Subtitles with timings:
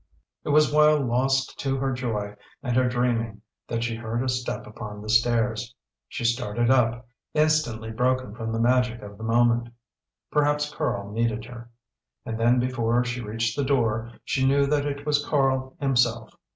[0.43, 4.65] It was while lost to her joy and her dreaming that she heard a step
[4.65, 5.75] upon the stairs.
[6.07, 9.69] She started up instantly broken from the magic of the moment.
[10.31, 11.69] Perhaps Karl needed her.
[12.25, 16.33] And then before she reached the door she knew that it was Karl himself.